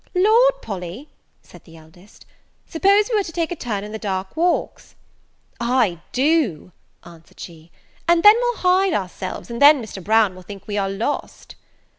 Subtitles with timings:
[0.15, 1.09] "Lord, Polly,"
[1.43, 2.25] said the eldest,
[2.65, 4.95] "suppose we were to take a turn in the dark walks!"
[5.59, 6.71] "Aye, do,"
[7.05, 7.69] answered she;
[8.07, 10.03] "and then we'll hide ourselves, and then Mr.
[10.03, 11.53] Brown will think we are lost."